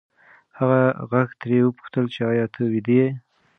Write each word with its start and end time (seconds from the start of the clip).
هغه 0.59 0.81
غږ 1.11 1.29
ترې 1.41 1.57
وپوښتل 1.63 2.05
چې 2.13 2.21
ایا 2.31 2.45
ته 2.53 2.61
ویده 2.71 2.93
یې؟ 2.99 3.09